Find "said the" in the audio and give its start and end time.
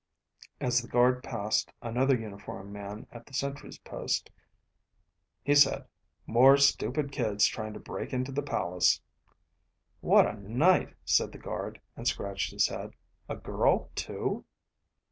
11.05-11.37